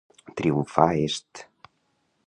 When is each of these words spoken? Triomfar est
Triomfar 0.35 0.97
est 0.97 1.45